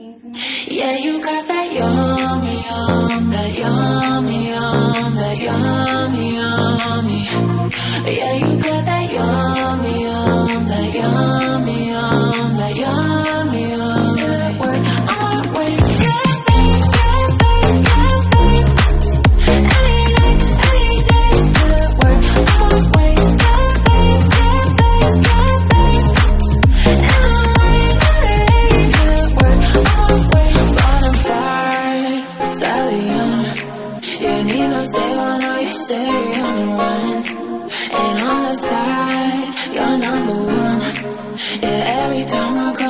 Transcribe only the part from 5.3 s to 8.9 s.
yummy, yummy. Yeah, you got